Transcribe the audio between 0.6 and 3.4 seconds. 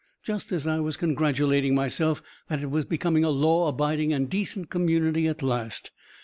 I was congratulating myself that it was becoming a